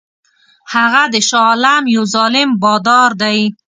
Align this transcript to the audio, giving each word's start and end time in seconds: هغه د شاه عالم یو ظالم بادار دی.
هغه 0.73 1.03
د 1.13 1.15
شاه 1.29 1.45
عالم 1.49 1.83
یو 1.95 2.03
ظالم 2.13 2.49
بادار 2.63 3.11
دی. 3.21 3.39